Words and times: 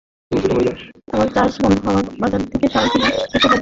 এখন 1.07 1.27
চাষ 1.35 1.53
বন্ধ 1.61 1.77
হওয়ায় 1.85 2.07
বাজার 2.21 2.41
থেকে 2.51 2.67
চাল 2.73 2.85
কিনে 2.91 3.07
খেতে 3.07 3.17
বাধ্য 3.19 3.33
হচ্ছেন। 3.35 3.59